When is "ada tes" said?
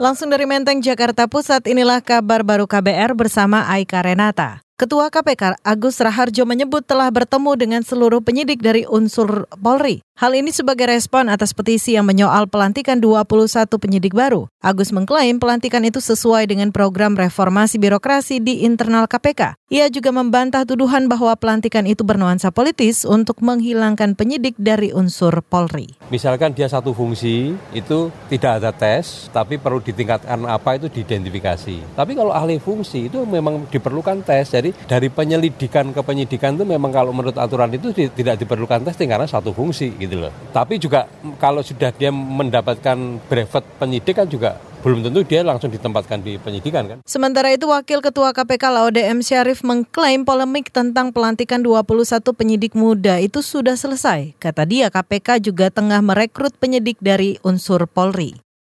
28.60-29.32